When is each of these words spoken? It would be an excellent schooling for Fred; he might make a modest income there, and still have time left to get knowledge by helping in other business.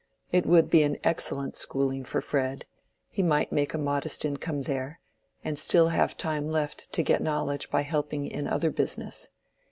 It 0.31 0.47
would 0.47 0.71
be 0.71 0.81
an 0.81 0.97
excellent 1.03 1.55
schooling 1.55 2.05
for 2.05 2.21
Fred; 2.21 2.65
he 3.11 3.21
might 3.21 3.51
make 3.51 3.75
a 3.75 3.77
modest 3.77 4.25
income 4.25 4.63
there, 4.63 4.99
and 5.43 5.59
still 5.59 5.89
have 5.89 6.17
time 6.17 6.49
left 6.49 6.91
to 6.93 7.03
get 7.03 7.21
knowledge 7.21 7.69
by 7.69 7.83
helping 7.83 8.25
in 8.25 8.47
other 8.47 8.71
business. 8.71 9.29